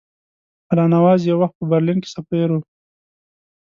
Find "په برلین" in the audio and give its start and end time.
1.59-1.97